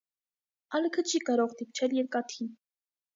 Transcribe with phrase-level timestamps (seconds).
[0.79, 2.49] Ալքը չի կարող դիպչել երկաթին։